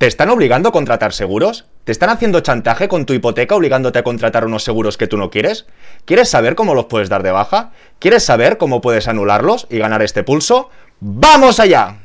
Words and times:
¿Te 0.00 0.06
están 0.06 0.30
obligando 0.30 0.70
a 0.70 0.72
contratar 0.72 1.12
seguros? 1.12 1.66
¿Te 1.84 1.92
están 1.92 2.08
haciendo 2.08 2.40
chantaje 2.40 2.88
con 2.88 3.04
tu 3.04 3.12
hipoteca 3.12 3.54
obligándote 3.54 3.98
a 3.98 4.02
contratar 4.02 4.46
unos 4.46 4.64
seguros 4.64 4.96
que 4.96 5.06
tú 5.06 5.18
no 5.18 5.28
quieres? 5.28 5.66
¿Quieres 6.06 6.30
saber 6.30 6.54
cómo 6.54 6.74
los 6.74 6.86
puedes 6.86 7.10
dar 7.10 7.22
de 7.22 7.32
baja? 7.32 7.72
¿Quieres 7.98 8.24
saber 8.24 8.56
cómo 8.56 8.80
puedes 8.80 9.08
anularlos 9.08 9.66
y 9.68 9.76
ganar 9.76 10.00
este 10.00 10.24
pulso? 10.24 10.70
¡Vamos 11.00 11.60
allá! 11.60 11.98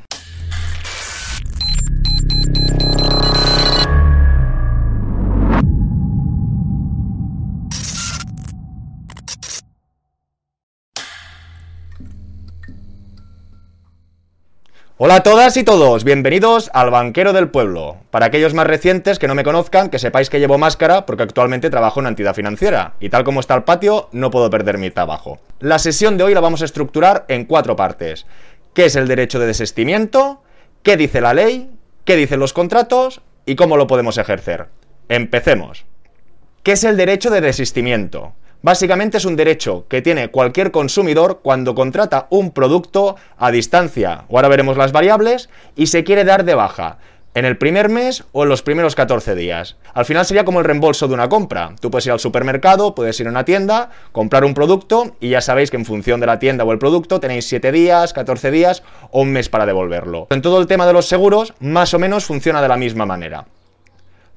Hola 14.98 15.16
a 15.16 15.22
todas 15.22 15.58
y 15.58 15.62
todos, 15.62 16.04
bienvenidos 16.04 16.70
al 16.72 16.88
Banquero 16.88 17.34
del 17.34 17.50
Pueblo. 17.50 17.98
Para 18.10 18.24
aquellos 18.24 18.54
más 18.54 18.66
recientes 18.66 19.18
que 19.18 19.28
no 19.28 19.34
me 19.34 19.44
conozcan, 19.44 19.90
que 19.90 19.98
sepáis 19.98 20.30
que 20.30 20.40
llevo 20.40 20.56
máscara 20.56 21.04
porque 21.04 21.22
actualmente 21.22 21.68
trabajo 21.68 22.00
en 22.00 22.06
entidad 22.06 22.34
financiera 22.34 22.94
y 22.98 23.10
tal 23.10 23.22
como 23.22 23.40
está 23.40 23.54
el 23.54 23.64
patio, 23.64 24.08
no 24.12 24.30
puedo 24.30 24.48
perder 24.48 24.78
mi 24.78 24.90
trabajo. 24.90 25.38
La 25.60 25.78
sesión 25.78 26.16
de 26.16 26.24
hoy 26.24 26.32
la 26.32 26.40
vamos 26.40 26.62
a 26.62 26.64
estructurar 26.64 27.26
en 27.28 27.44
cuatro 27.44 27.76
partes. 27.76 28.24
¿Qué 28.72 28.86
es 28.86 28.96
el 28.96 29.06
derecho 29.06 29.38
de 29.38 29.48
desistimiento? 29.48 30.42
¿Qué 30.82 30.96
dice 30.96 31.20
la 31.20 31.34
ley? 31.34 31.70
¿Qué 32.06 32.16
dicen 32.16 32.40
los 32.40 32.54
contratos? 32.54 33.20
¿Y 33.44 33.54
cómo 33.54 33.76
lo 33.76 33.86
podemos 33.86 34.16
ejercer? 34.16 34.68
Empecemos. 35.10 35.84
¿Qué 36.62 36.72
es 36.72 36.84
el 36.84 36.96
derecho 36.96 37.28
de 37.28 37.42
desistimiento? 37.42 38.32
Básicamente 38.62 39.18
es 39.18 39.24
un 39.24 39.36
derecho 39.36 39.86
que 39.88 40.02
tiene 40.02 40.28
cualquier 40.28 40.70
consumidor 40.70 41.40
cuando 41.42 41.74
contrata 41.74 42.26
un 42.30 42.50
producto 42.50 43.16
a 43.38 43.50
distancia, 43.50 44.24
ahora 44.30 44.48
veremos 44.48 44.76
las 44.76 44.92
variables, 44.92 45.48
y 45.76 45.86
se 45.86 46.04
quiere 46.04 46.24
dar 46.24 46.44
de 46.44 46.54
baja 46.54 46.98
en 47.36 47.44
el 47.44 47.58
primer 47.58 47.90
mes 47.90 48.24
o 48.32 48.44
en 48.44 48.48
los 48.48 48.62
primeros 48.62 48.94
14 48.94 49.34
días. 49.34 49.76
Al 49.92 50.06
final 50.06 50.24
sería 50.24 50.46
como 50.46 50.60
el 50.60 50.64
reembolso 50.64 51.06
de 51.06 51.12
una 51.12 51.28
compra. 51.28 51.74
Tú 51.80 51.90
puedes 51.90 52.06
ir 52.06 52.12
al 52.12 52.18
supermercado, 52.18 52.94
puedes 52.94 53.20
ir 53.20 53.26
a 53.26 53.30
una 53.30 53.44
tienda, 53.44 53.90
comprar 54.12 54.42
un 54.42 54.54
producto 54.54 55.14
y 55.20 55.28
ya 55.28 55.42
sabéis 55.42 55.70
que 55.70 55.76
en 55.76 55.84
función 55.84 56.18
de 56.18 56.26
la 56.26 56.38
tienda 56.38 56.64
o 56.64 56.72
el 56.72 56.78
producto 56.78 57.20
tenéis 57.20 57.46
7 57.46 57.72
días, 57.72 58.14
14 58.14 58.50
días 58.50 58.82
o 59.10 59.20
un 59.20 59.32
mes 59.32 59.50
para 59.50 59.66
devolverlo. 59.66 60.28
En 60.30 60.40
todo 60.40 60.58
el 60.58 60.66
tema 60.66 60.86
de 60.86 60.94
los 60.94 61.08
seguros, 61.08 61.52
más 61.60 61.92
o 61.92 61.98
menos 61.98 62.24
funciona 62.24 62.62
de 62.62 62.68
la 62.68 62.78
misma 62.78 63.04
manera. 63.04 63.44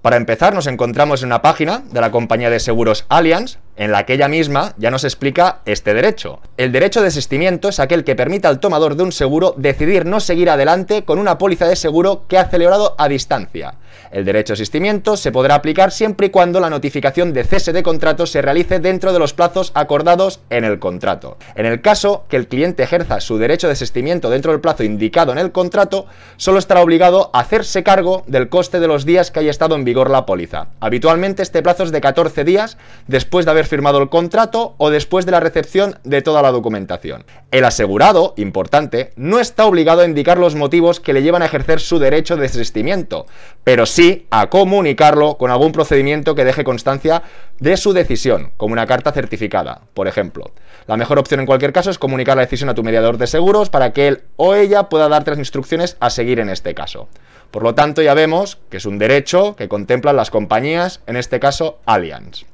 Para 0.01 0.17
empezar, 0.17 0.53
nos 0.53 0.67
encontramos 0.67 1.23
en 1.23 1.27
una 1.27 1.41
página 1.41 1.83
de 1.91 2.01
la 2.01 2.11
compañía 2.11 2.49
de 2.49 2.59
seguros 2.59 3.05
Allianz, 3.07 3.59
en 3.79 3.93
la 3.93 4.05
que 4.05 4.13
ella 4.13 4.27
misma 4.27 4.73
ya 4.77 4.91
nos 4.91 5.05
explica 5.05 5.61
este 5.65 5.93
derecho. 5.93 6.41
El 6.57 6.73
derecho 6.73 6.99
de 6.99 7.05
desistimiento 7.05 7.69
es 7.69 7.79
aquel 7.79 8.03
que 8.03 8.15
permite 8.15 8.47
al 8.47 8.59
tomador 8.59 8.95
de 8.95 9.03
un 9.03 9.13
seguro 9.13 9.55
decidir 9.57 10.05
no 10.05 10.19
seguir 10.19 10.49
adelante 10.49 11.03
con 11.05 11.17
una 11.17 11.37
póliza 11.37 11.65
de 11.65 11.77
seguro 11.77 12.25
que 12.27 12.37
ha 12.37 12.49
celebrado 12.49 12.93
a 12.97 13.07
distancia. 13.07 13.75
El 14.11 14.25
derecho 14.25 14.53
de 14.53 14.57
desistimiento 14.57 15.15
se 15.15 15.31
podrá 15.31 15.55
aplicar 15.55 15.91
siempre 15.91 16.27
y 16.27 16.29
cuando 16.29 16.59
la 16.59 16.69
notificación 16.69 17.31
de 17.31 17.45
cese 17.45 17.71
de 17.71 17.81
contrato 17.81 18.25
se 18.25 18.41
realice 18.41 18.79
dentro 18.79 19.13
de 19.13 19.19
los 19.19 19.33
plazos 19.33 19.71
acordados 19.75 20.41
en 20.49 20.65
el 20.65 20.79
contrato. 20.79 21.37
En 21.55 21.65
el 21.65 21.81
caso 21.81 22.25
que 22.27 22.35
el 22.35 22.47
cliente 22.47 22.83
ejerza 22.83 23.21
su 23.21 23.37
derecho 23.37 23.67
de 23.67 23.73
desistimiento 23.73 24.29
dentro 24.29 24.51
del 24.51 24.61
plazo 24.61 24.83
indicado 24.83 25.31
en 25.31 25.37
el 25.37 25.53
contrato, 25.53 26.05
solo 26.35 26.59
estará 26.59 26.81
obligado 26.81 27.29
a 27.33 27.39
hacerse 27.39 27.83
cargo 27.83 28.23
del 28.27 28.49
coste 28.49 28.81
de 28.81 28.87
los 28.87 29.05
días 29.05 29.31
que 29.31 29.39
haya 29.39 29.51
estado 29.51 29.75
en 29.75 29.85
vigor 29.85 30.09
la 30.09 30.25
póliza. 30.25 30.67
Habitualmente 30.81 31.43
este 31.43 31.61
plazo 31.61 31.83
es 31.83 31.91
de 31.91 32.01
14 32.01 32.43
días 32.43 32.77
después 33.07 33.45
de 33.45 33.51
haber 33.51 33.68
firmado 33.69 34.01
el 34.01 34.09
contrato 34.09 34.75
o 34.77 34.89
después 34.89 35.25
de 35.25 35.31
la 35.31 35.39
recepción 35.39 35.99
de 36.03 36.21
toda 36.21 36.41
la 36.41 36.51
documentación. 36.51 37.25
El 37.51 37.63
asegurado, 37.63 38.33
importante, 38.35 39.13
no 39.15 39.39
está 39.39 39.65
obligado 39.65 40.01
a 40.01 40.05
indicar 40.05 40.37
los 40.37 40.55
motivos 40.55 40.99
que 40.99 41.13
le 41.13 41.23
llevan 41.23 41.41
a 41.41 41.45
ejercer 41.45 41.79
su 41.79 41.99
derecho 41.99 42.35
de 42.35 42.41
desistimiento, 42.41 43.25
pero 43.63 43.85
sí 43.85 44.27
a 44.31 44.49
comunicarlo 44.49 45.37
con 45.37 45.51
algún 45.51 45.71
procedimiento 45.71 46.35
que 46.35 46.43
deje 46.43 46.63
constancia 46.63 47.23
de 47.59 47.77
su 47.77 47.93
decisión, 47.93 48.51
como 48.57 48.73
una 48.73 48.87
carta 48.87 49.11
certificada, 49.11 49.81
por 49.93 50.07
ejemplo. 50.07 50.51
La 50.87 50.97
mejor 50.97 51.19
opción 51.19 51.39
en 51.39 51.45
cualquier 51.45 51.71
caso 51.71 51.91
es 51.91 51.99
comunicar 51.99 52.35
la 52.35 52.43
decisión 52.43 52.69
a 52.69 52.75
tu 52.75 52.83
mediador 52.83 53.17
de 53.17 53.27
seguros 53.27 53.69
para 53.69 53.93
que 53.93 54.07
él 54.07 54.23
o 54.35 54.55
ella 54.55 54.89
pueda 54.89 55.07
darte 55.07 55.31
las 55.31 55.39
instrucciones 55.39 55.95
a 55.99 56.09
seguir 56.09 56.39
en 56.39 56.49
este 56.49 56.73
caso. 56.73 57.07
Por 57.51 57.63
lo 57.63 57.73
tanto, 57.75 58.01
ya 58.01 58.13
vemos 58.13 58.57
que 58.69 58.77
es 58.77 58.85
un 58.85 58.99
derecho 58.99 59.55
que 59.55 59.67
contemplan 59.69 60.15
las 60.15 60.29
compañías, 60.29 61.01
en 61.07 61.15
este 61.15 61.39
caso 61.39 61.79
Allianz. 61.85 62.45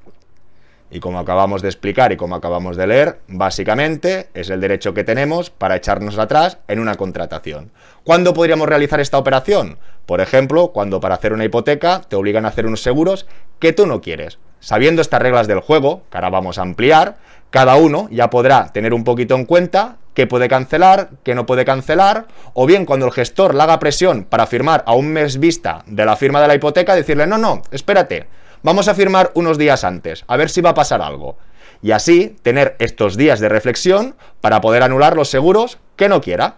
Y 0.95 1.01
como 1.01 1.19
acabamos 1.19 1.61
de 1.61 1.67
explicar 1.67 2.13
y 2.13 2.15
como 2.15 2.35
acabamos 2.35 2.77
de 2.77 2.87
leer, 2.87 3.19
básicamente 3.27 4.29
es 4.33 4.49
el 4.49 4.61
derecho 4.61 4.93
que 4.93 5.03
tenemos 5.03 5.49
para 5.49 5.75
echarnos 5.75 6.17
atrás 6.17 6.59
en 6.69 6.79
una 6.79 6.95
contratación. 6.95 7.73
¿Cuándo 8.05 8.33
podríamos 8.33 8.69
realizar 8.69 9.01
esta 9.01 9.17
operación? 9.17 9.77
Por 10.05 10.21
ejemplo, 10.21 10.69
cuando 10.69 11.01
para 11.01 11.15
hacer 11.15 11.33
una 11.33 11.43
hipoteca 11.43 11.99
te 12.07 12.15
obligan 12.15 12.45
a 12.45 12.47
hacer 12.47 12.65
unos 12.65 12.81
seguros 12.81 13.27
que 13.59 13.73
tú 13.73 13.85
no 13.87 13.99
quieres. 13.99 14.39
Sabiendo 14.61 15.01
estas 15.01 15.21
reglas 15.21 15.47
del 15.47 15.59
juego, 15.59 16.03
que 16.09 16.15
ahora 16.15 16.29
vamos 16.29 16.59
a 16.59 16.61
ampliar, 16.61 17.17
cada 17.49 17.75
uno 17.75 18.07
ya 18.09 18.29
podrá 18.29 18.71
tener 18.71 18.93
un 18.93 19.03
poquito 19.03 19.35
en 19.35 19.43
cuenta 19.43 19.97
qué 20.13 20.27
puede 20.27 20.47
cancelar, 20.47 21.09
qué 21.23 21.35
no 21.35 21.45
puede 21.45 21.65
cancelar, 21.65 22.27
o 22.53 22.65
bien 22.65 22.85
cuando 22.85 23.05
el 23.05 23.11
gestor 23.11 23.53
le 23.53 23.61
haga 23.61 23.79
presión 23.79 24.23
para 24.23 24.47
firmar 24.47 24.81
a 24.87 24.93
un 24.93 25.07
mes 25.07 25.41
vista 25.41 25.83
de 25.87 26.05
la 26.05 26.15
firma 26.15 26.39
de 26.39 26.47
la 26.47 26.55
hipoteca, 26.55 26.95
decirle, 26.95 27.27
no, 27.27 27.37
no, 27.37 27.63
espérate, 27.71 28.29
vamos 28.65 28.87
a 28.87 28.95
firmar 28.95 29.29
unos 29.35 29.59
días 29.59 29.83
antes, 29.83 30.25
a 30.27 30.37
ver 30.37 30.49
si 30.49 30.59
va 30.59 30.71
a 30.71 30.73
pasar 30.73 30.99
algo. 30.99 31.37
Y 31.83 31.91
así 31.91 32.35
tener 32.41 32.75
estos 32.79 33.15
días 33.15 33.39
de 33.39 33.47
reflexión 33.47 34.15
para 34.41 34.59
poder 34.59 34.81
anular 34.81 35.15
los 35.15 35.29
seguros 35.29 35.77
que 35.95 36.09
no 36.09 36.19
quiera. 36.19 36.55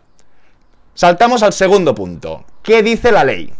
Saltamos 0.93 1.43
al 1.43 1.51
segundo 1.51 1.93
punto. 1.93 2.45
¿Qué 2.63 2.81
dice 2.81 3.11
la 3.11 3.25
ley? 3.25 3.51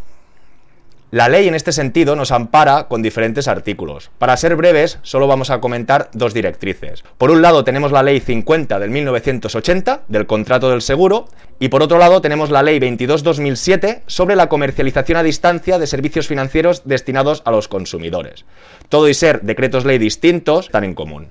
La 1.09 1.29
ley 1.29 1.47
en 1.47 1.56
este 1.56 1.72
sentido 1.72 2.18
nos 2.18 2.34
ampara 2.34 2.90
con 2.90 3.01
diferentes 3.01 3.47
artículos. 3.47 4.12
Para 4.18 4.35
ser 4.35 4.57
breves, 4.57 5.00
solo 5.03 5.25
vamos 5.25 5.50
a 5.50 5.62
comentar 5.62 6.09
dos 6.12 6.34
directrices. 6.34 7.06
Por 7.18 7.31
un 7.31 7.41
lado 7.41 7.63
tenemos 7.63 7.94
la 7.94 8.03
ley 8.03 8.19
50 8.19 8.78
del 8.78 8.90
1980 8.90 10.01
del 10.09 10.28
contrato 10.28 10.69
del 10.69 10.81
seguro 10.81 11.29
y 11.59 11.69
por 11.69 11.81
otro 11.81 11.97
lado 11.97 12.19
tenemos 12.19 12.51
la 12.51 12.62
ley 12.62 12.79
22-2007 12.79 14.01
sobre 14.06 14.35
la 14.35 14.50
comercialización 14.50 15.18
a 15.18 15.23
distancia 15.23 15.79
de 15.79 15.88
servicios 15.88 16.28
financieros 16.28 16.81
destinados 16.84 17.41
a 17.45 17.51
los 17.51 17.69
consumidores. 17.69 18.44
Todo 18.89 19.07
y 19.07 19.13
ser 19.13 19.44
decretos 19.44 19.85
ley 19.85 20.00
distintos 20.00 20.66
están 20.66 20.84
en 20.84 20.94
común. 20.94 21.29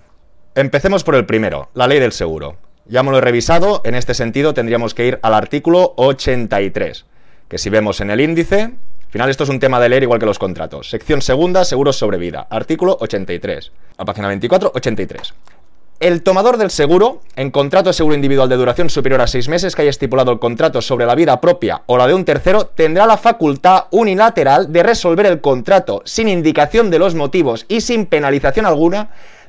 Empecemos 0.54 1.04
por 1.04 1.16
el 1.16 1.26
primero, 1.26 1.68
la 1.74 1.86
ley 1.86 2.00
del 2.00 2.12
seguro. 2.12 2.56
Ya 2.86 3.02
me 3.02 3.10
lo 3.10 3.18
he 3.18 3.20
revisado, 3.20 3.82
en 3.84 3.94
este 3.94 4.14
sentido 4.14 4.54
tendríamos 4.54 4.94
que 4.94 5.06
ir 5.06 5.18
al 5.20 5.34
artículo 5.34 5.92
83, 5.98 7.04
que 7.50 7.58
si 7.58 7.68
vemos 7.68 8.00
en 8.00 8.08
el 8.08 8.22
índice 8.22 8.72
final 9.16 9.30
esto 9.30 9.44
es 9.44 9.48
un 9.48 9.58
tema 9.58 9.80
de 9.80 9.88
leer 9.88 10.02
igual 10.02 10.20
que 10.20 10.26
los 10.26 10.38
contratos. 10.38 10.90
Sección 10.90 11.22
segunda, 11.22 11.64
seguros 11.64 11.96
sobre 11.96 12.18
vida. 12.18 12.46
Artículo 12.50 12.98
83. 13.00 13.72
A 13.96 14.04
página 14.04 14.28
24, 14.28 14.72
83. 14.74 15.32
El 16.00 16.22
tomador 16.22 16.58
del 16.58 16.70
seguro, 16.70 17.22
en 17.34 17.50
contrato 17.50 17.88
de 17.88 17.94
seguro 17.94 18.14
individual 18.14 18.50
de 18.50 18.56
duración 18.56 18.90
superior 18.90 19.22
a 19.22 19.26
seis 19.26 19.48
meses 19.48 19.74
que 19.74 19.80
haya 19.80 19.90
estipulado 19.90 20.32
el 20.32 20.38
contrato 20.38 20.82
sobre 20.82 21.06
la 21.06 21.14
vida 21.14 21.40
propia 21.40 21.80
o 21.86 21.96
la 21.96 22.06
de 22.06 22.12
un 22.12 22.26
tercero, 22.26 22.66
tendrá 22.66 23.06
la 23.06 23.16
facultad 23.16 23.84
unilateral 23.90 24.70
de 24.70 24.82
resolver 24.82 25.24
el 25.24 25.40
contrato 25.40 26.02
sin 26.04 26.28
indicación 26.28 26.90
de 26.90 26.98
los 26.98 27.14
motivos 27.14 27.64
y 27.68 27.80
sin 27.80 28.04
penalización 28.04 28.66
alguna 28.66 29.08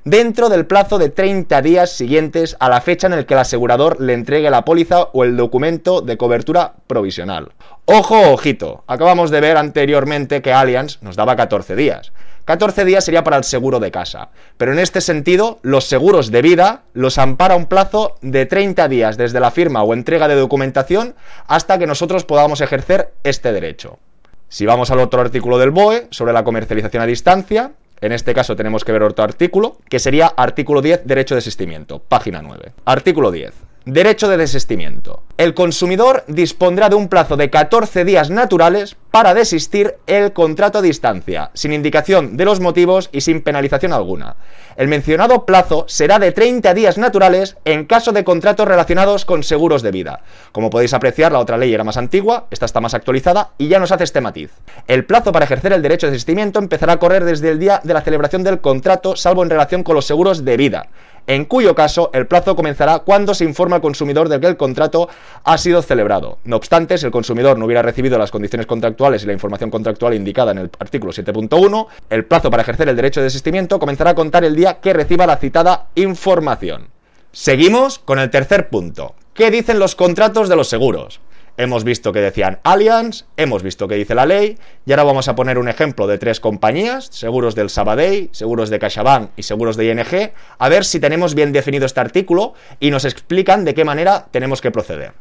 dentro 0.10 0.48
del 0.48 0.66
plazo 0.66 1.00
de 1.00 1.10
30 1.10 1.62
días 1.62 1.92
siguientes 1.92 2.56
a 2.62 2.70
la 2.70 2.80
fecha 2.80 3.08
en 3.08 3.14
el 3.14 3.26
que 3.26 3.34
el 3.34 3.42
asegurador 3.42 4.00
le 4.00 4.14
entregue 4.14 4.50
la 4.50 4.64
póliza 4.64 5.02
o 5.12 5.26
el 5.26 5.36
documento 5.36 6.00
de 6.00 6.16
cobertura 6.16 6.76
provisional. 6.88 7.52
Ojo, 7.84 8.32
ojito, 8.32 8.86
acabamos 8.88 9.32
de 9.32 9.42
ver 9.42 9.58
anteriormente 9.58 10.42
que 10.42 10.54
Allianz 10.54 11.02
nos 11.02 11.18
daba 11.18 11.36
14 11.36 11.76
días. 11.76 12.14
14 12.46 12.86
días 12.86 13.04
sería 13.04 13.26
para 13.26 13.36
el 13.36 13.44
seguro 13.44 13.82
de 13.82 13.92
casa, 13.92 14.30
pero 14.56 14.72
en 14.72 14.80
este 14.80 15.02
sentido 15.02 15.60
los 15.62 15.84
seguros 15.84 16.32
de 16.32 16.42
vida 16.42 16.84
los 16.94 17.18
ampara 17.18 17.58
un 17.58 17.66
plazo 17.66 18.16
de 18.22 18.46
30 18.46 18.88
días 18.88 19.18
desde 19.18 19.42
la 19.42 19.52
firma 19.52 19.84
o 19.84 19.94
entrega 19.94 20.30
de 20.30 20.36
documentación 20.36 21.16
hasta 21.48 21.78
que 21.78 21.88
nosotros 21.88 22.24
podamos 22.24 22.62
ejercer 22.62 23.12
este 23.26 23.52
derecho. 23.52 24.00
Si 24.48 24.66
vamos 24.66 24.90
al 24.92 25.00
otro 25.00 25.20
artículo 25.20 25.58
del 25.58 25.72
BOE 25.72 26.08
sobre 26.12 26.32
la 26.32 26.46
comercialización 26.46 27.04
a 27.04 27.06
distancia, 27.06 27.74
en 28.02 28.12
este 28.12 28.34
caso 28.34 28.56
tenemos 28.56 28.84
que 28.84 28.92
ver 28.92 29.04
otro 29.04 29.24
artículo, 29.24 29.78
que 29.90 30.00
sería 30.00 30.28
artículo 30.28 30.82
10, 30.82 31.02
derecho 31.06 31.36
de 31.36 31.40
desistimiento, 31.40 32.00
página 32.00 32.42
9. 32.42 32.74
Artículo 32.86 33.32
10. 33.32 33.67
Derecho 33.90 34.28
de 34.28 34.36
desistimiento. 34.36 35.24
El 35.38 35.54
consumidor 35.54 36.26
dispondrá 36.28 36.90
de 36.90 36.96
un 36.96 37.08
plazo 37.08 37.38
de 37.38 37.50
14 37.50 38.04
días 38.04 38.30
naturales 38.30 38.98
para 39.12 39.34
desistir 39.34 39.96
el 40.08 40.34
contrato 40.34 40.80
a 40.80 40.82
distancia, 40.82 41.52
sin 41.54 41.72
indicación 41.72 42.36
de 42.36 42.44
los 42.44 42.60
motivos 42.60 43.08
y 43.14 43.22
sin 43.22 43.42
penalización 43.42 43.94
alguna. 43.94 44.36
El 44.76 44.90
mencionado 44.90 45.46
plazo 45.46 45.86
será 45.88 46.20
de 46.20 46.34
30 46.34 46.74
días 46.74 46.98
naturales 46.98 47.56
en 47.64 47.86
caso 47.86 48.12
de 48.12 48.26
contratos 48.26 48.68
relacionados 48.68 49.24
con 49.24 49.42
seguros 49.42 49.82
de 49.84 49.92
vida. 49.92 50.20
Como 50.52 50.70
podéis 50.70 50.94
apreciar, 50.94 51.32
la 51.32 51.40
otra 51.40 51.58
ley 51.58 51.74
era 51.74 51.86
más 51.86 51.96
antigua, 51.96 52.48
esta 52.52 52.66
está 52.66 52.82
más 52.82 52.94
actualizada 52.94 53.52
y 53.58 53.70
ya 53.70 53.80
nos 53.80 53.94
hace 53.94 54.04
este 54.04 54.20
matiz. 54.20 54.52
El 54.88 55.06
plazo 55.06 55.32
para 55.32 55.46
ejercer 55.46 55.72
el 55.72 55.82
derecho 55.82 56.08
de 56.08 56.12
desistimiento 56.12 56.60
empezará 56.60 56.92
a 56.92 57.00
correr 57.00 57.24
desde 57.24 57.52
el 57.52 57.60
día 57.60 57.80
de 57.86 57.94
la 57.94 58.02
celebración 58.02 58.44
del 58.44 58.60
contrato, 58.60 59.16
salvo 59.16 59.44
en 59.44 59.50
relación 59.50 59.84
con 59.84 59.96
los 59.96 60.06
seguros 60.06 60.44
de 60.44 60.58
vida. 60.58 60.90
En 61.28 61.46
cuyo 61.46 61.76
caso 61.76 62.10
el 62.14 62.26
plazo 62.26 62.56
comenzará 62.56 63.00
cuando 63.00 63.34
se 63.34 63.44
informa 63.44 63.76
al 63.76 63.82
consumidor 63.82 64.30
de 64.30 64.40
que 64.40 64.48
el 64.48 64.58
contrato 64.58 65.10
ha 65.44 65.58
sido 65.58 65.82
celebrado. 65.82 66.40
No 66.46 66.56
obstante, 66.56 66.98
si 66.98 67.06
el 67.06 67.12
consumidor 67.12 67.58
no 67.58 67.66
hubiera 67.66 67.82
recibido 67.82 68.18
las 68.18 68.32
condiciones 68.32 68.66
contractuales 68.66 69.24
y 69.24 69.28
la 69.28 69.34
información 69.34 69.70
contractual 69.70 70.14
indicada 70.14 70.52
en 70.54 70.58
el 70.58 70.72
artículo 70.80 71.12
7.1, 71.12 71.88
el 72.10 72.26
plazo 72.26 72.50
para 72.50 72.64
ejercer 72.64 72.90
el 72.90 72.96
derecho 72.96 73.20
de 73.20 73.26
desistimiento 73.26 73.78
comenzará 73.78 74.12
a 74.12 74.16
contar 74.16 74.44
el 74.46 74.56
día 74.56 74.80
que 74.80 74.94
reciba 74.94 75.28
la 75.28 75.38
citada 75.38 75.88
información. 75.96 76.88
Seguimos 77.32 78.00
con 78.00 78.20
el 78.20 78.30
tercer 78.30 78.70
punto. 78.70 79.16
¿Qué 79.34 79.52
dicen 79.52 79.78
los 79.78 79.96
contratos 79.96 80.50
de 80.50 80.56
los 80.56 80.70
seguros? 80.70 81.20
Hemos 81.60 81.84
visto 81.84 82.14
que 82.14 82.20
decían 82.20 82.60
Allianz, 82.64 83.26
hemos 83.36 83.64
visto 83.64 83.88
que 83.88 83.96
dice 83.96 84.14
la 84.14 84.28
ley, 84.28 84.60
y 84.86 84.92
ahora 84.92 85.04
vamos 85.04 85.28
a 85.28 85.36
poner 85.36 85.58
un 85.58 85.68
ejemplo 85.68 86.06
de 86.06 86.20
tres 86.20 86.40
compañías, 86.40 87.06
seguros 87.12 87.56
del 87.56 87.72
Sabadell, 87.72 88.30
seguros 88.32 88.70
de 88.70 88.78
CaixaBank 88.78 89.32
y 89.36 89.42
seguros 89.42 89.76
de 89.76 89.92
ING, 89.92 90.32
a 90.60 90.70
ver 90.70 90.86
si 90.86 91.00
tenemos 91.00 91.34
bien 91.34 91.54
definido 91.54 91.88
este 91.88 92.00
artículo 92.00 92.54
y 92.80 92.92
nos 92.92 93.06
explican 93.06 93.66
de 93.66 93.74
qué 93.74 93.86
manera 93.86 94.28
tenemos 94.30 94.62
que 94.62 94.70
proceder. 94.70 95.14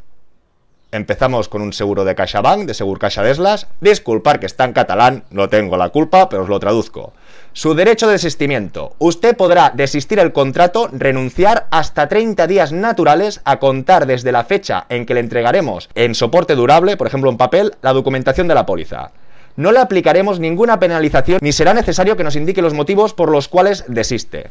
Empezamos 0.92 1.48
con 1.48 1.62
un 1.62 1.72
seguro 1.72 2.04
de 2.04 2.14
CaixaBank, 2.14 2.64
de 2.64 2.72
Segur 2.72 3.00
Caixa 3.00 3.22
Deslas. 3.22 3.66
Disculpar 3.80 4.38
que 4.38 4.46
está 4.46 4.64
en 4.64 4.72
catalán, 4.72 5.24
no 5.30 5.48
tengo 5.48 5.76
la 5.76 5.88
culpa, 5.88 6.28
pero 6.28 6.44
os 6.44 6.48
lo 6.48 6.60
traduzco. 6.60 7.12
Su 7.52 7.74
derecho 7.74 8.06
de 8.06 8.12
desistimiento. 8.12 8.94
Usted 8.98 9.36
podrá 9.36 9.72
desistir 9.74 10.20
el 10.20 10.32
contrato, 10.32 10.88
renunciar 10.92 11.66
hasta 11.72 12.06
30 12.06 12.46
días 12.46 12.72
naturales 12.72 13.40
a 13.44 13.58
contar 13.58 14.06
desde 14.06 14.30
la 14.30 14.44
fecha 14.44 14.86
en 14.88 15.06
que 15.06 15.14
le 15.14 15.20
entregaremos 15.20 15.88
en 15.96 16.14
soporte 16.14 16.54
durable, 16.54 16.96
por 16.96 17.08
ejemplo 17.08 17.30
en 17.30 17.36
papel, 17.36 17.74
la 17.82 17.92
documentación 17.92 18.46
de 18.46 18.54
la 18.54 18.64
póliza. 18.64 19.10
No 19.56 19.72
le 19.72 19.80
aplicaremos 19.80 20.38
ninguna 20.38 20.78
penalización 20.78 21.40
ni 21.42 21.50
será 21.50 21.74
necesario 21.74 22.16
que 22.16 22.24
nos 22.24 22.36
indique 22.36 22.62
los 22.62 22.74
motivos 22.74 23.12
por 23.12 23.30
los 23.30 23.48
cuales 23.48 23.84
desiste. 23.88 24.50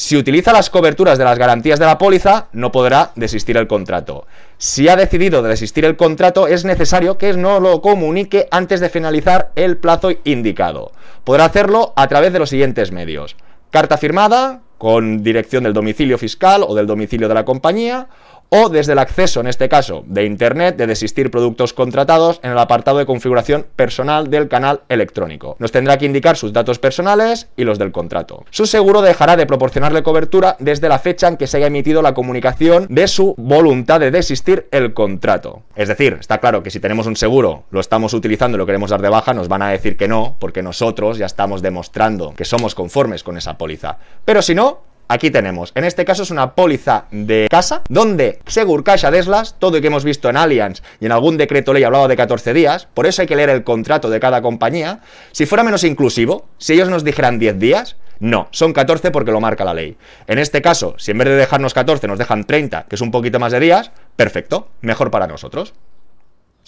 Si 0.00 0.16
utiliza 0.16 0.54
las 0.54 0.70
coberturas 0.70 1.18
de 1.18 1.24
las 1.24 1.38
garantías 1.38 1.78
de 1.78 1.84
la 1.84 1.98
póliza, 1.98 2.46
no 2.54 2.72
podrá 2.72 3.10
desistir 3.16 3.58
el 3.58 3.66
contrato. 3.66 4.26
Si 4.56 4.88
ha 4.88 4.96
decidido 4.96 5.42
desistir 5.42 5.84
el 5.84 5.98
contrato, 5.98 6.48
es 6.48 6.64
necesario 6.64 7.18
que 7.18 7.34
no 7.34 7.60
lo 7.60 7.82
comunique 7.82 8.48
antes 8.50 8.80
de 8.80 8.88
finalizar 8.88 9.52
el 9.56 9.76
plazo 9.76 10.08
indicado. 10.24 10.92
Podrá 11.22 11.44
hacerlo 11.44 11.92
a 11.96 12.08
través 12.08 12.32
de 12.32 12.38
los 12.38 12.48
siguientes 12.48 12.92
medios. 12.92 13.36
Carta 13.68 13.98
firmada, 13.98 14.62
con 14.78 15.22
dirección 15.22 15.64
del 15.64 15.74
domicilio 15.74 16.16
fiscal 16.16 16.64
o 16.66 16.74
del 16.74 16.86
domicilio 16.86 17.28
de 17.28 17.34
la 17.34 17.44
compañía, 17.44 18.08
o 18.50 18.68
desde 18.68 18.92
el 18.92 18.98
acceso, 18.98 19.40
en 19.40 19.46
este 19.46 19.68
caso, 19.68 20.04
de 20.06 20.24
Internet, 20.24 20.76
de 20.76 20.86
desistir 20.86 21.30
productos 21.30 21.72
contratados 21.72 22.40
en 22.42 22.50
el 22.50 22.58
apartado 22.58 22.98
de 22.98 23.06
configuración 23.06 23.66
personal 23.76 24.28
del 24.28 24.48
canal 24.48 24.82
electrónico. 24.88 25.56
Nos 25.58 25.72
tendrá 25.72 25.98
que 25.98 26.06
indicar 26.06 26.36
sus 26.36 26.52
datos 26.52 26.78
personales 26.78 27.48
y 27.56 27.64
los 27.64 27.78
del 27.78 27.92
contrato. 27.92 28.44
Su 28.50 28.66
seguro 28.66 29.02
dejará 29.02 29.36
de 29.36 29.46
proporcionarle 29.46 30.02
cobertura 30.02 30.56
desde 30.58 30.88
la 30.88 30.98
fecha 30.98 31.28
en 31.28 31.36
que 31.36 31.46
se 31.46 31.56
haya 31.56 31.68
emitido 31.68 32.02
la 32.02 32.14
comunicación 32.14 32.86
de 32.90 33.08
su 33.08 33.34
voluntad 33.38 34.00
de 34.00 34.10
desistir 34.10 34.66
el 34.72 34.94
contrato. 34.94 35.62
Es 35.76 35.88
decir, 35.88 36.18
está 36.20 36.38
claro 36.38 36.62
que 36.62 36.70
si 36.70 36.80
tenemos 36.80 37.06
un 37.06 37.16
seguro, 37.16 37.64
lo 37.70 37.80
estamos 37.80 38.14
utilizando 38.14 38.56
y 38.56 38.58
lo 38.58 38.66
queremos 38.66 38.90
dar 38.90 39.00
de 39.00 39.08
baja, 39.08 39.32
nos 39.32 39.48
van 39.48 39.62
a 39.62 39.70
decir 39.70 39.96
que 39.96 40.08
no, 40.08 40.36
porque 40.38 40.62
nosotros 40.62 41.18
ya 41.18 41.26
estamos 41.26 41.62
demostrando 41.62 42.34
que 42.36 42.44
somos 42.44 42.74
conformes 42.74 43.22
con 43.22 43.36
esa 43.36 43.56
póliza. 43.56 43.98
Pero 44.24 44.42
si 44.42 44.54
no, 44.54 44.89
Aquí 45.12 45.32
tenemos, 45.32 45.72
en 45.74 45.82
este 45.82 46.04
caso 46.04 46.22
es 46.22 46.30
una 46.30 46.54
póliza 46.54 47.06
de 47.10 47.48
casa, 47.50 47.82
donde 47.88 48.38
Segur 48.46 48.84
Caixa 48.84 49.10
Deslas, 49.10 49.56
todo 49.58 49.72
lo 49.72 49.80
que 49.80 49.88
hemos 49.88 50.04
visto 50.04 50.30
en 50.30 50.36
Allianz 50.36 50.82
y 51.00 51.06
en 51.06 51.10
algún 51.10 51.36
decreto 51.36 51.72
ley 51.72 51.82
hablaba 51.82 52.06
de 52.06 52.14
14 52.14 52.54
días, 52.54 52.86
por 52.94 53.08
eso 53.08 53.20
hay 53.20 53.26
que 53.26 53.34
leer 53.34 53.50
el 53.50 53.64
contrato 53.64 54.08
de 54.08 54.20
cada 54.20 54.40
compañía. 54.40 55.00
Si 55.32 55.46
fuera 55.46 55.64
menos 55.64 55.82
inclusivo, 55.82 56.46
si 56.58 56.74
ellos 56.74 56.90
nos 56.90 57.02
dijeran 57.02 57.40
10 57.40 57.58
días, 57.58 57.96
no, 58.20 58.46
son 58.52 58.72
14 58.72 59.10
porque 59.10 59.32
lo 59.32 59.40
marca 59.40 59.64
la 59.64 59.74
ley. 59.74 59.96
En 60.28 60.38
este 60.38 60.62
caso, 60.62 60.94
si 60.96 61.10
en 61.10 61.18
vez 61.18 61.26
de 61.26 61.34
dejarnos 61.34 61.74
14 61.74 62.06
nos 62.06 62.20
dejan 62.20 62.44
30, 62.44 62.84
que 62.88 62.94
es 62.94 63.00
un 63.00 63.10
poquito 63.10 63.40
más 63.40 63.50
de 63.50 63.58
días, 63.58 63.90
perfecto, 64.14 64.68
mejor 64.80 65.10
para 65.10 65.26
nosotros. 65.26 65.74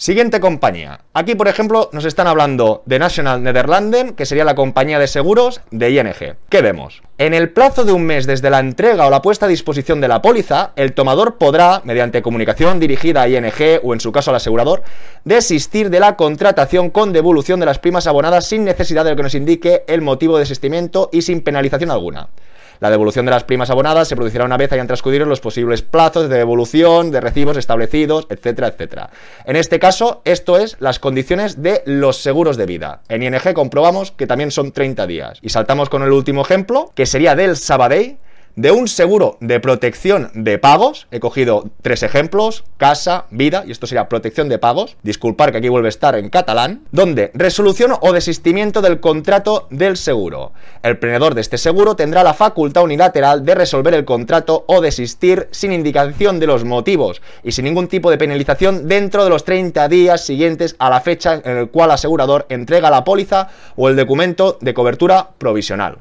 Siguiente 0.03 0.41
compañía. 0.41 0.99
Aquí, 1.13 1.33
por 1.33 1.47
ejemplo, 1.47 1.89
nos 1.93 2.03
están 2.03 2.27
hablando 2.27 2.83
de 2.85 2.99
National 2.99 3.41
Nederlanden, 3.41 4.15
que 4.15 4.25
sería 4.25 4.43
la 4.43 4.53
compañía 4.53 4.99
de 4.99 5.07
seguros 5.07 5.61
de 5.71 5.91
ING. 5.91 6.35
¿Qué 6.49 6.61
vemos? 6.61 7.01
En 7.17 7.33
el 7.33 7.51
plazo 7.51 7.85
de 7.85 7.93
un 7.93 8.03
mes 8.03 8.27
desde 8.27 8.49
la 8.49 8.59
entrega 8.59 9.07
o 9.07 9.09
la 9.09 9.21
puesta 9.21 9.45
a 9.45 9.47
disposición 9.47 10.01
de 10.01 10.09
la 10.09 10.21
póliza, 10.21 10.73
el 10.75 10.91
tomador 10.91 11.37
podrá, 11.37 11.81
mediante 11.85 12.21
comunicación 12.21 12.81
dirigida 12.81 13.21
a 13.21 13.29
ING 13.29 13.79
o 13.81 13.93
en 13.93 14.01
su 14.01 14.11
caso 14.11 14.31
al 14.31 14.35
asegurador, 14.35 14.83
desistir 15.23 15.89
de 15.89 16.01
la 16.01 16.17
contratación 16.17 16.89
con 16.89 17.13
devolución 17.13 17.61
de 17.61 17.67
las 17.67 17.79
primas 17.79 18.05
abonadas 18.05 18.45
sin 18.45 18.65
necesidad 18.65 19.05
de 19.05 19.15
que 19.15 19.23
nos 19.23 19.35
indique 19.35 19.85
el 19.87 20.01
motivo 20.01 20.35
de 20.35 20.41
desistimiento 20.41 21.09
y 21.13 21.21
sin 21.21 21.39
penalización 21.39 21.91
alguna. 21.91 22.27
La 22.83 22.89
devolución 22.89 23.23
de 23.23 23.31
las 23.31 23.45
primas 23.45 23.69
abonadas 23.69 24.09
se 24.09 24.17
producirá 24.17 24.43
una 24.43 24.57
vez 24.57 24.73
hayan 24.73 24.87
transcurrido 24.87 25.25
los 25.25 25.39
posibles 25.39 25.81
plazos 25.81 26.27
de 26.27 26.35
devolución 26.35 27.11
de 27.11 27.21
recibos 27.21 27.55
establecidos, 27.55 28.27
etcétera, 28.29 28.67
etcétera. 28.67 29.09
En 29.45 29.55
este 29.55 29.79
caso, 29.79 30.21
esto 30.25 30.57
es 30.57 30.75
las 30.81 30.99
condiciones 30.99 31.63
de 31.63 31.81
los 31.85 32.17
seguros 32.17 32.57
de 32.57 32.65
vida. 32.65 32.99
En 33.07 33.23
ING 33.23 33.53
comprobamos 33.53 34.11
que 34.11 34.27
también 34.27 34.51
son 34.51 34.73
30 34.73 35.07
días. 35.07 35.39
Y 35.41 35.47
saltamos 35.47 35.87
con 35.87 36.03
el 36.03 36.11
último 36.11 36.41
ejemplo, 36.41 36.91
que 36.93 37.05
sería 37.05 37.37
del 37.37 37.55
Sabadell, 37.55 38.17
de 38.55 38.71
un 38.71 38.87
seguro 38.87 39.37
de 39.39 39.59
protección 39.59 40.29
de 40.33 40.59
pagos. 40.59 41.07
He 41.11 41.19
cogido 41.19 41.69
tres 41.81 42.03
ejemplos, 42.03 42.63
casa, 42.77 43.25
vida, 43.31 43.63
y 43.65 43.71
esto 43.71 43.87
sería 43.87 44.09
protección 44.09 44.49
de 44.49 44.59
pagos. 44.59 44.95
Disculpar 45.03 45.51
que 45.51 45.57
aquí 45.57 45.69
vuelve 45.69 45.87
a 45.87 45.89
estar 45.89 46.15
en 46.15 46.29
catalán. 46.29 46.83
Donde 46.91 47.31
resolución 47.33 47.93
o 48.01 48.13
desistimiento 48.13 48.81
del 48.81 48.99
contrato 48.99 49.67
del 49.69 49.97
seguro. 49.97 50.53
El 50.83 50.97
prenedor 50.97 51.35
de 51.35 51.41
este 51.41 51.57
seguro 51.57 51.95
tendrá 51.95 52.23
la 52.23 52.33
facultad 52.33 52.83
unilateral 52.83 53.43
de 53.45 53.55
resolver 53.55 53.93
el 53.93 54.05
contrato 54.05 54.65
o 54.67 54.81
desistir 54.81 55.47
sin 55.51 55.71
indicación 55.71 56.39
de 56.39 56.47
los 56.47 56.63
motivos 56.63 57.21
y 57.43 57.51
sin 57.51 57.65
ningún 57.65 57.87
tipo 57.87 58.11
de 58.11 58.17
penalización 58.17 58.87
dentro 58.87 59.23
de 59.23 59.29
los 59.29 59.45
30 59.45 59.87
días 59.87 60.25
siguientes 60.25 60.75
a 60.79 60.89
la 60.89 61.01
fecha 61.01 61.41
en 61.43 61.57
el 61.57 61.69
cual 61.69 61.89
el 61.89 61.95
asegurador 61.95 62.45
entrega 62.49 62.89
la 62.89 63.03
póliza 63.03 63.49
o 63.75 63.89
el 63.89 63.95
documento 63.95 64.57
de 64.61 64.73
cobertura 64.73 65.29
provisional. 65.37 65.97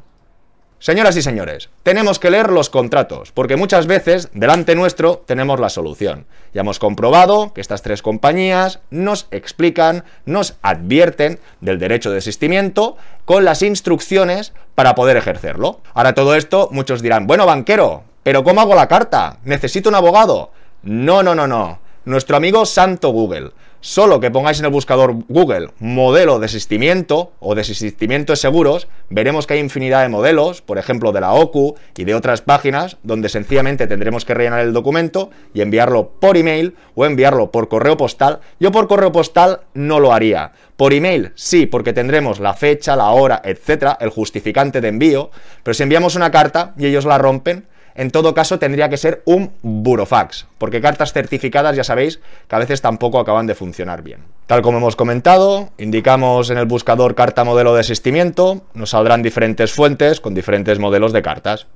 Señoras 0.83 1.17
y 1.17 1.23
señores, 1.23 1.71
tenemos 1.85 2.19
que 2.19 2.29
leer 2.29 2.51
los 2.51 2.69
contratos, 2.69 3.31
porque 3.31 3.55
muchas 3.55 3.87
veces 3.87 4.31
delante 4.35 4.75
nuestro 4.75 5.23
tenemos 5.25 5.61
la 5.61 5.69
solución. 5.69 6.27
Ya 6.53 6.63
hemos 6.63 6.81
comprobado 6.81 7.53
que 7.55 7.61
estas 7.61 7.83
tres 7.83 8.03
compañías 8.03 8.81
nos 8.91 9.29
explican, 9.31 10.03
nos 10.25 10.57
advierten 10.61 11.39
del 11.61 11.79
derecho 11.79 12.09
de 12.09 12.17
desistimiento 12.17 12.97
con 13.25 13.45
las 13.45 13.63
instrucciones 13.63 14.55
para 14.75 14.97
poder 14.97 15.17
ejercerlo. 15.17 15.79
Ahora 15.95 16.15
todo 16.15 16.35
esto, 16.35 16.69
muchos 16.73 17.01
dirán, 17.01 17.29
bueno, 17.29 17.47
banquero, 17.47 18.03
pero 18.25 18.43
¿cómo 18.43 18.61
hago 18.61 18.75
la 18.75 18.89
carta? 18.89 19.39
¿Necesito 19.45 19.89
un 19.89 19.95
abogado? 19.95 20.51
No, 20.83 21.23
no, 21.23 21.37
no, 21.37 21.47
no. 21.47 21.79
Nuestro 22.05 22.37
amigo 22.37 22.67
Santo 22.67 23.11
Google 23.11 23.53
Solo 23.85 24.21
que 24.21 24.31
pongáis 24.31 24.61
en 24.61 24.67
el 24.67 24.71
buscador 24.71 25.13
Google 25.29 25.71
modelo 25.81 26.39
desistimiento 26.39 27.33
o 27.41 27.57
desistimiento 27.57 28.33
de 28.33 28.37
seguros, 28.37 28.87
veremos 29.11 29.49
que 29.49 29.55
hay 29.55 29.61
infinidad 29.61 30.03
de 30.03 30.09
modelos, 30.09 30.63
por 30.63 30.79
ejemplo 30.79 31.11
de 31.11 31.21
la 31.21 31.33
OCU 31.33 31.75
y 31.97 32.05
de 32.05 32.15
otras 32.15 32.43
páginas, 32.43 32.99
donde 33.03 33.29
sencillamente 33.29 33.89
tendremos 33.89 34.25
que 34.25 34.35
rellenar 34.35 34.61
el 34.61 34.73
documento 34.73 35.31
y 35.53 35.63
enviarlo 35.63 36.13
por 36.21 36.37
email 36.37 36.77
o 36.95 37.07
enviarlo 37.07 37.51
por 37.51 37.67
correo 37.67 37.97
postal. 37.97 38.39
Yo 38.61 38.71
por 38.71 38.87
correo 38.87 39.11
postal 39.11 39.63
no 39.75 39.99
lo 39.99 40.13
haría. 40.13 40.53
Por 40.77 40.93
email 40.93 41.33
sí, 41.35 41.67
porque 41.67 41.93
tendremos 41.93 42.39
la 42.39 42.55
fecha, 42.55 42.95
la 42.95 43.11
hora, 43.11 43.43
etcétera, 43.45 43.99
el 44.01 44.11
justificante 44.11 44.81
de 44.81 44.89
envío, 44.89 45.33
pero 45.65 45.75
si 45.75 45.83
enviamos 45.83 46.15
una 46.15 46.31
carta 46.31 46.73
y 46.79 46.87
ellos 46.87 47.05
la 47.05 47.19
rompen, 47.19 47.67
en 47.95 48.11
todo 48.11 48.35
caso 48.35 48.59
tendría 48.59 48.89
que 48.89 48.97
ser 48.97 49.23
un 49.25 49.53
burofax, 49.63 50.47
porque 50.59 50.81
cartas 50.81 51.13
certificadas 51.13 51.77
ya 51.77 51.85
sabéis 51.85 52.21
que 52.49 52.57
a 52.57 52.59
veces 52.59 52.81
tampoco 52.81 53.19
acaban 53.19 53.47
de 53.47 53.55
funcionar 53.55 54.03
bien. 54.03 54.21
Tal 54.47 54.63
como 54.63 54.79
hemos 54.79 54.97
comentado, 54.97 55.71
indicamos 55.79 56.51
en 56.51 56.59
el 56.59 56.67
buscador 56.67 57.15
carta 57.15 57.45
modelo 57.45 57.73
de 57.73 57.79
desistimiento, 57.79 58.63
nos 58.75 58.91
saldrán 58.91 59.23
diferentes 59.23 59.73
fuentes 59.73 60.21
con 60.21 60.35
diferentes 60.35 60.79
modelos 60.79 61.13
de 61.13 61.23
cartas. 61.23 61.67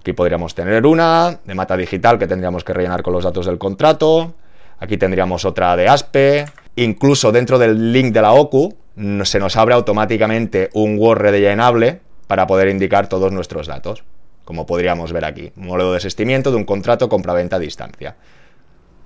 Aquí 0.00 0.12
podríamos 0.12 0.54
tener 0.54 0.84
una 0.84 1.38
de 1.44 1.54
mata 1.54 1.76
digital 1.76 2.18
que 2.18 2.26
tendríamos 2.26 2.64
que 2.64 2.72
rellenar 2.72 3.02
con 3.02 3.12
los 3.12 3.24
datos 3.24 3.46
del 3.46 3.58
contrato, 3.58 4.34
aquí 4.80 4.96
tendríamos 4.96 5.44
otra 5.44 5.76
de 5.76 5.88
ASPE, 5.88 6.46
incluso 6.76 7.30
dentro 7.30 7.58
del 7.58 7.92
link 7.92 8.12
de 8.12 8.22
la 8.22 8.32
OCU 8.32 8.76
se 9.24 9.38
nos 9.38 9.56
abre 9.56 9.74
automáticamente 9.74 10.70
un 10.74 10.98
Word 10.98 11.20
rellenable 11.20 12.00
para 12.26 12.46
poder 12.46 12.68
indicar 12.68 13.08
todos 13.08 13.32
nuestros 13.32 13.66
datos 13.66 14.04
como 14.44 14.66
podríamos 14.66 15.12
ver 15.12 15.24
aquí, 15.24 15.52
modelo 15.56 15.90
de 15.90 15.94
desistimiento 15.94 16.50
de 16.50 16.56
un 16.56 16.64
contrato 16.64 17.08
compra-venta 17.08 17.56
a 17.56 17.60
distancia. 17.60 18.16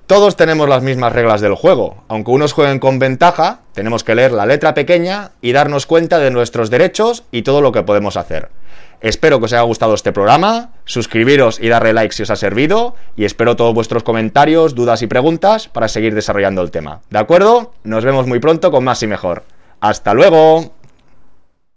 Todos 0.07 0.37
tenemos 0.37 0.69
las 0.69 0.85
mismas 0.85 1.13
reglas 1.13 1.41
del 1.41 1.57
juego, 1.57 2.05
aunque 2.07 2.31
unos 2.31 2.53
jueguen 2.53 2.79
con 2.79 3.01
ventaja, 3.01 3.63
tenemos 3.73 4.05
que 4.05 4.15
leer 4.15 4.31
la 4.31 4.47
letra 4.47 4.73
pequeña 4.73 5.33
y 5.41 5.51
darnos 5.51 5.87
cuenta 5.87 6.21
de 6.21 6.31
nuestros 6.31 6.71
derechos 6.71 7.25
y 7.33 7.43
todo 7.43 7.61
lo 7.61 7.73
que 7.73 7.83
podemos 7.83 8.17
hacer. 8.17 8.51
Espero 9.01 9.41
que 9.41 9.47
os 9.47 9.53
haya 9.53 9.63
gustado 9.63 9.95
este 9.95 10.13
programa, 10.13 10.71
suscribiros 10.85 11.59
y 11.59 11.69
darle 11.69 11.93
like 11.93 12.15
si 12.15 12.23
os 12.23 12.31
ha 12.31 12.37
servido, 12.37 12.95
y 13.17 13.25
espero 13.25 13.57
todos 13.57 13.75
vuestros 13.75 14.05
comentarios, 14.05 14.77
dudas 14.77 15.03
y 15.03 15.09
preguntas 15.09 15.67
para 15.67 15.89
seguir 15.89 16.15
desarrollando 16.15 16.63
el 16.63 16.71
tema. 16.71 17.01
¿De 17.11 17.19
acuerdo? 17.19 17.73
Nos 17.83 18.05
vemos 18.05 18.29
muy 18.29 18.39
pronto 18.39 18.71
con 18.71 18.85
más 18.85 19.03
y 19.03 19.09
mejor. 19.09 19.43
¡Hasta 19.81 20.15
luego! 20.15 20.76